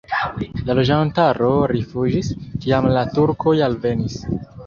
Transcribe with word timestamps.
La 0.69 0.75
loĝantaro 0.79 1.49
rifuĝis, 1.73 2.31
kiam 2.65 2.89
la 2.97 3.05
turkoj 3.19 3.57
alvenis. 3.69 4.19